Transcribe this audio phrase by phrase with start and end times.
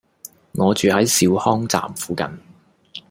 [0.53, 2.25] 我住喺兆康站附近